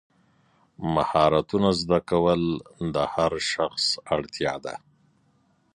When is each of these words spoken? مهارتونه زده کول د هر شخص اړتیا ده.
مهارتونه 0.93 1.69
زده 1.81 1.99
کول 2.09 2.41
د 2.93 2.95
هر 3.13 3.33
شخص 3.51 3.83
اړتیا 4.15 4.53
ده. 4.65 4.75